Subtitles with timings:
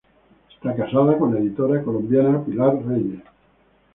[0.55, 3.21] Está casado con la editora colombiana Pilar Reyes.